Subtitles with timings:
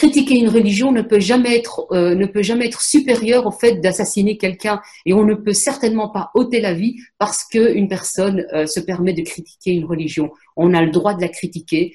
[0.00, 3.82] critiquer une religion ne peut jamais être euh, ne peut jamais être supérieur au fait
[3.82, 8.46] d'assassiner quelqu'un et on ne peut certainement pas ôter la vie parce que une personne
[8.54, 10.32] euh, se permet de critiquer une religion.
[10.56, 11.94] On a le droit de la critiquer,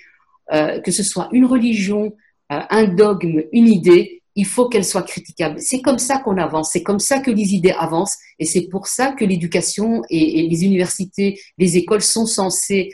[0.53, 2.13] euh, que ce soit une religion,
[2.49, 5.55] un dogme, une idée, il faut qu'elle soit critiquable.
[5.57, 8.85] C'est comme ça qu'on avance, c'est comme ça que les idées avancent et c'est pour
[8.85, 12.91] ça que l'éducation et, et, les universités, les écoles sont censées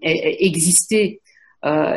[0.00, 1.20] exister.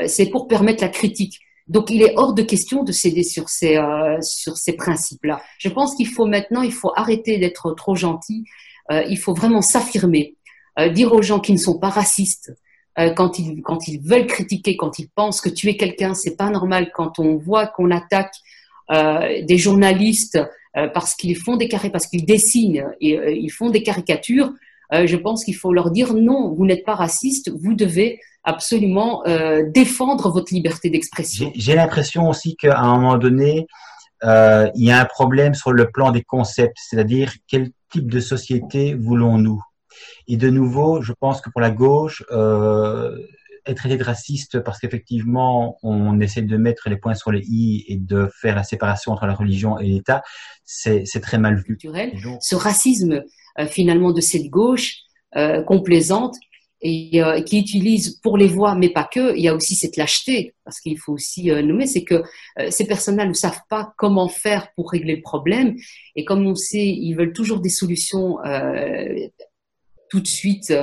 [0.08, 1.40] c'est pour permettre la critique.
[1.70, 5.42] Donc, il est hors de question de céder sur ces, euh, sur ces principes-là.
[5.60, 8.44] Je pense qu'il faut maintenant, il faut arrêter d'être trop gentil.
[8.92, 10.36] Euh, il faut vraiment s'affirmer,
[10.80, 12.52] euh, dire aux gens qui ne sont pas racistes,
[12.98, 16.36] euh, quand ils, quand ils veulent critiquer, quand ils pensent que tu es quelqu'un, c'est
[16.36, 16.92] pas normal.
[16.94, 18.34] Quand on voit qu'on attaque
[18.92, 20.40] euh, des journalistes
[20.94, 24.54] parce qu'ils font des carrés, parce qu'ils dessinent et ils font des caricatures,
[24.94, 29.64] je pense qu'il faut leur dire non, vous n'êtes pas raciste, vous devez absolument euh,
[29.70, 31.52] défendre votre liberté d'expression.
[31.56, 33.68] J'ai l'impression aussi qu'à un moment donné,
[34.24, 38.20] euh, il y a un problème sur le plan des concepts, c'est-à-dire quel type de
[38.20, 39.62] société voulons-nous?
[40.28, 43.16] Et de nouveau, je pense que pour la gauche, euh,
[43.66, 47.86] être traité de raciste parce qu'effectivement, on essaie de mettre les points sur les i
[47.88, 50.24] et de faire la séparation entre la religion et l'État,
[50.66, 51.78] c'est très mal vu.
[52.42, 53.24] Ce racisme,
[53.60, 54.96] euh, finalement, de cette gauche
[55.68, 56.36] complaisante,
[56.82, 59.36] et euh, qui utilise pour les voix, mais pas que.
[59.36, 62.24] Il y a aussi cette lâcheté, parce qu'il faut aussi euh, nommer, c'est que
[62.60, 65.76] euh, ces personnes-là ne savent pas comment faire pour régler le problème.
[66.16, 68.38] Et comme on sait, ils veulent toujours des solutions
[70.10, 70.74] tout de suite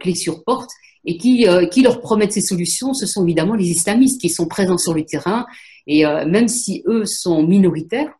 [0.00, 0.70] clés sur porte.
[1.04, 4.76] Et qui, qui leur promettent ces solutions, ce sont évidemment les islamistes qui sont présents
[4.76, 5.46] sur le terrain.
[5.86, 8.12] Et même si eux sont minoritaires,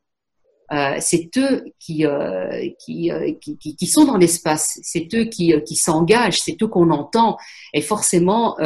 [0.71, 5.25] euh, c'est eux qui, euh, qui, euh, qui, qui, qui, sont dans l'espace, c'est eux
[5.25, 7.39] qui, qui s'engagent, c'est eux qu'on entend.
[7.73, 8.57] Et forcément,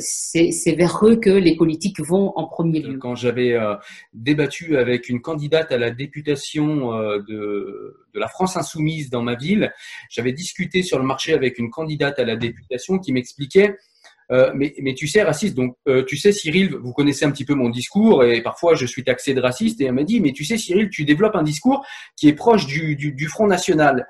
[0.00, 2.98] c'est vers eux que les politiques vont en premier lieu.
[2.98, 3.56] Quand j'avais
[4.12, 9.72] débattu avec une candidate à la députation de, de la France insoumise dans ma ville,
[10.10, 13.76] j'avais discuté sur le marché avec une candidate à la députation qui m'expliquait
[14.30, 17.44] euh, mais, mais, tu sais, raciste, donc euh, tu sais, Cyril, vous connaissez un petit
[17.44, 20.32] peu mon discours et parfois je suis taxé de raciste et elle m'a dit, mais
[20.32, 21.84] tu sais, Cyril, tu développes un discours
[22.16, 24.06] qui est proche du, du, du Front National.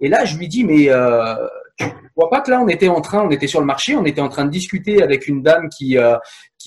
[0.00, 1.34] Et là, je lui dis, mais euh,
[1.78, 4.04] tu vois pas que là, on était en train, on était sur le marché, on
[4.04, 5.96] était en train de discuter avec une dame qui,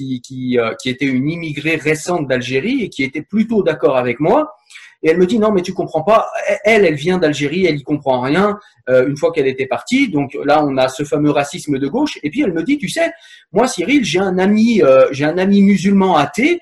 [0.01, 4.55] euh, qui, était une immigrée récente d'Algérie et qui était plutôt d'accord avec moi.
[5.03, 6.27] Et elle me dit non, mais tu comprends pas.
[6.63, 8.57] Elle, elle vient d'Algérie, elle y comprend rien.
[8.89, 12.17] Euh, une fois qu'elle était partie, donc là on a ce fameux racisme de gauche.
[12.23, 13.11] Et puis elle me dit, tu sais,
[13.51, 16.59] moi Cyril, j'ai un ami, euh, j'ai un ami musulman athée.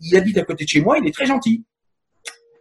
[0.00, 1.64] Il habite à côté de chez moi, il est très gentil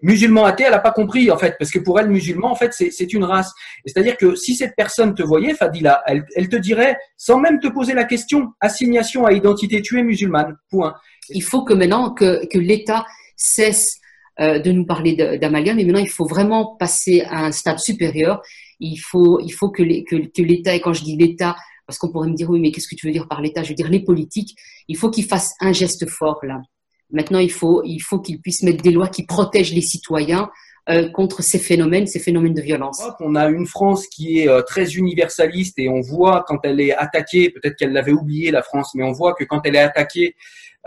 [0.02, 2.74] musulman athée, elle n'a pas compris en fait, parce que pour elle, musulman, en fait,
[2.74, 3.52] c'est une race.
[3.86, 7.68] C'est-à-dire que si cette personne te voyait, Fadila, elle, elle, te dirait, sans même te
[7.68, 10.56] poser la question, assignation à identité, tu es musulmane.
[10.70, 10.94] Point.
[11.30, 14.00] Il faut que maintenant que, l'État cesse
[14.40, 18.42] euh, de nous parler d'amalgame, mais maintenant il faut vraiment passer à un stade supérieur.
[18.80, 22.36] Il faut, il faut que l'État, et quand je dis l'État, parce qu'on pourrait me
[22.36, 23.64] dire oui, mais qu'est-ce que tu veux dire par l'État?
[23.64, 24.56] Je veux dire les politiques.
[24.88, 26.62] Il faut qu'ils fassent un geste fort là.
[27.12, 30.50] Maintenant, il faut, il faut qu'ils puissent mettre des lois qui protègent les citoyens
[30.90, 33.04] euh, contre ces phénomènes, ces phénomènes de violence.
[33.20, 36.96] On a une France qui est euh, très universaliste et on voit quand elle est
[36.96, 40.36] attaquée, peut-être qu'elle l'avait oublié la France, mais on voit que quand elle est attaquée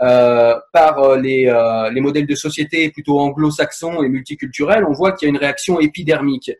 [0.01, 5.13] euh, par euh, les, euh, les, modèles de société plutôt anglo-saxons et multiculturels, on voit
[5.13, 6.51] qu'il y a une réaction épidermique.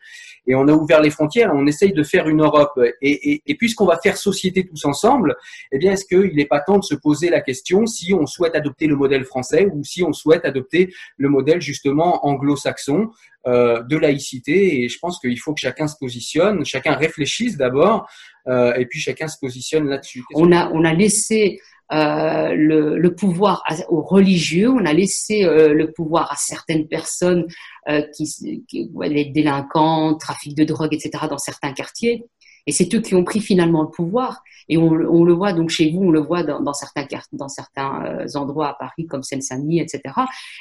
[0.47, 2.79] Et on a ouvert les frontières, on essaye de faire une Europe.
[3.01, 5.35] Et, et, puisqu'on va faire société tous ensemble,
[5.73, 8.55] eh bien, est-ce qu'il n'est pas temps de se poser la question si on souhaite
[8.55, 13.09] adopter le modèle français ou si on souhaite adopter le modèle justement anglo-saxon
[13.47, 14.83] de laïcité?
[14.83, 18.07] Et je pense qu'il faut que chacun se positionne, chacun réfléchisse d'abord,
[18.47, 20.23] et puis chacun se positionne là-dessus.
[20.35, 21.59] On a, on a laissé
[21.91, 27.45] euh, le, le, pouvoir aux religieux, on a laissé euh, le pouvoir à certaines personnes
[27.89, 31.25] euh, qui, qui les délinquants, trafic de drogue, etc.
[31.29, 32.25] dans certains quartiers.
[32.67, 34.41] Et c'est eux qui ont pris finalement le pouvoir.
[34.67, 37.49] Et on, on, le voit donc chez vous, on le voit dans, dans certains dans
[37.49, 40.01] certains euh, endroits à Paris comme Seine-Saint-Denis, etc.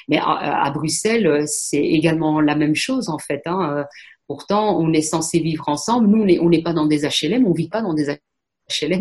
[0.09, 3.41] Mais à, à Bruxelles, c'est également la même chose en fait.
[3.47, 3.87] Hein.
[4.27, 6.07] Pourtant, on est censé vivre ensemble.
[6.09, 8.19] Nous, on n'est pas dans des HLM, on vit pas dans des HLM,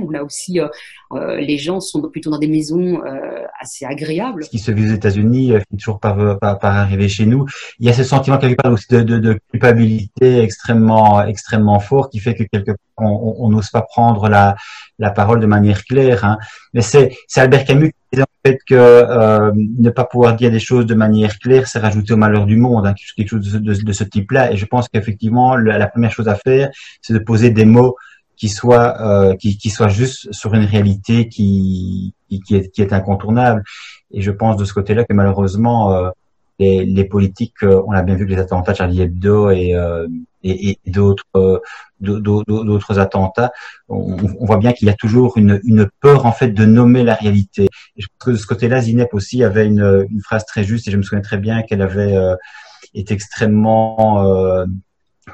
[0.02, 0.68] on a aussi euh,
[1.14, 4.44] euh, les gens sont plutôt dans des maisons euh, assez agréables.
[4.44, 7.46] Ce qui se vit aux États-Unis finit toujours par, par, par, arriver chez nous.
[7.80, 12.10] Il y a ce sentiment quelque part aussi de, de, de culpabilité extrêmement extrêmement fort
[12.10, 14.56] qui fait que quelque part on n'ose pas prendre la,
[15.00, 16.26] la parole de manière claire.
[16.26, 16.38] Hein.
[16.74, 20.60] Mais c'est Albert Camus qui disait en fait que euh, ne pas pouvoir dire des
[20.60, 23.92] choses de manière claire, c'est rajouter au malheur du monde, hein, quelque chose de, de,
[23.92, 24.52] ce type-là.
[24.52, 26.70] Et je pense qu'effectivement la première chose à faire,
[27.02, 27.96] c'est de poser des mots
[28.36, 32.94] qui soit euh, qui, qui, soit juste sur une réalité qui qui, est, qui est
[32.94, 33.64] incontournable.
[34.12, 36.10] Et je pense de ce côté-là que malheureusement euh,
[36.60, 40.08] les, les, politiques, euh, on a bien vu que les attentats Charlie Hebdo et, euh,
[40.44, 41.62] et, et d'autres
[42.00, 43.52] d'autres attentats,
[43.88, 47.04] on, on, voit bien qu'il y a toujours une, une peur en fait de nommer
[47.04, 47.70] la réalité.
[47.98, 50.92] Je pense que de ce côté-là, Zinep aussi avait une, une phrase très juste et
[50.92, 52.16] je me souviens très bien qu'elle avait
[52.94, 54.66] été extrêmement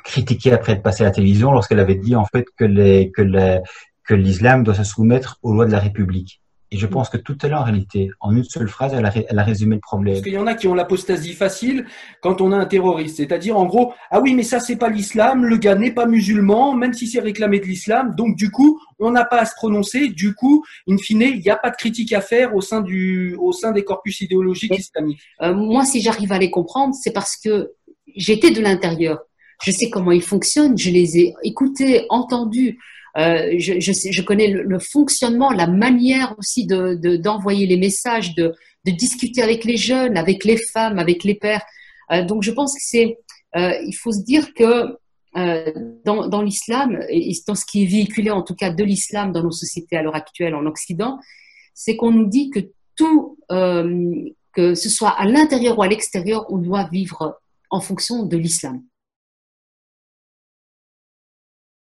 [0.04, 3.22] critiquée après être passée à la télévision lorsqu'elle avait dit en fait que les que
[3.22, 3.60] les,
[4.06, 6.42] que l'islam doit se soumettre aux lois de la République.
[6.72, 8.10] Et je pense que tout est là en réalité.
[8.20, 10.16] En une seule phrase, elle a, elle a résumé le problème.
[10.16, 11.86] Parce qu'il y en a qui ont l'apostasie facile
[12.22, 13.18] quand on a un terroriste.
[13.18, 16.76] C'est-à-dire, en gros, ah oui, mais ça, c'est pas l'islam, le gars n'est pas musulman,
[16.76, 18.14] même si c'est réclamé de l'islam.
[18.16, 20.10] Donc, du coup, on n'a pas à se prononcer.
[20.10, 23.36] Du coup, in fine, il n'y a pas de critique à faire au sein, du,
[23.40, 25.22] au sein des corpus idéologiques islamiques.
[25.42, 27.72] Euh, moi, si j'arrive à les comprendre, c'est parce que
[28.16, 29.20] j'étais de l'intérieur.
[29.64, 32.80] Je sais comment ils fonctionnent, je les ai écoutés, entendus.
[33.18, 38.36] Euh, je, je, sais, je, connais le, fonctionnement, la manière aussi de, d'envoyer les messages,
[38.36, 38.54] de,
[38.86, 41.64] de, discuter avec les jeunes, avec les femmes, avec les pères.
[42.12, 43.18] Euh, donc je pense que c'est,
[43.56, 44.98] euh, il faut se dire que
[45.38, 45.72] euh,
[46.06, 49.44] dans, dans l'islam, et dans ce qui est véhiculé en tout cas de l'islam dans
[49.44, 51.20] nos sociétés à l'heure actuelle en Occident,
[51.76, 52.60] c'est qu'on nous dit que
[52.96, 57.40] tout, euh, que ce soit à l'intérieur ou à l'extérieur, on doit vivre
[57.70, 58.82] en fonction de l'islam.